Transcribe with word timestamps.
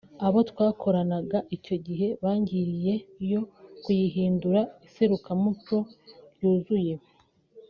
Abo 0.25 0.39
twakoranaga 0.49 1.37
icyo 1.55 1.75
gihe 1.85 2.07
bangiriye 2.23 2.93
yo 3.31 3.41
kuyihindura 3.81 4.61
iserukiramuco 4.87 5.77
ryuzuye 6.35 6.93